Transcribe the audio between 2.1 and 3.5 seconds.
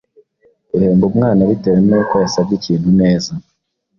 yasabye ikintu neza